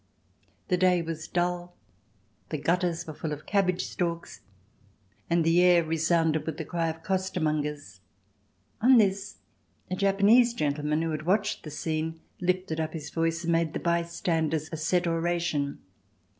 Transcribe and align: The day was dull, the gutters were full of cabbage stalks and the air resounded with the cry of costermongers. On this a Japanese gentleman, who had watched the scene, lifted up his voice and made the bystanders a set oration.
The 0.69 0.77
day 0.77 1.03
was 1.03 1.27
dull, 1.27 1.75
the 2.49 2.57
gutters 2.57 3.05
were 3.05 3.13
full 3.13 3.31
of 3.31 3.45
cabbage 3.45 3.85
stalks 3.85 4.41
and 5.29 5.43
the 5.43 5.61
air 5.61 5.83
resounded 5.83 6.47
with 6.47 6.57
the 6.57 6.65
cry 6.65 6.87
of 6.87 7.03
costermongers. 7.03 7.99
On 8.81 8.97
this 8.97 9.37
a 9.91 9.95
Japanese 9.95 10.55
gentleman, 10.55 11.03
who 11.03 11.11
had 11.11 11.27
watched 11.27 11.61
the 11.61 11.69
scene, 11.69 12.19
lifted 12.39 12.79
up 12.79 12.93
his 12.93 13.11
voice 13.11 13.43
and 13.43 13.51
made 13.51 13.73
the 13.73 13.79
bystanders 13.79 14.69
a 14.71 14.75
set 14.77 15.05
oration. 15.05 15.77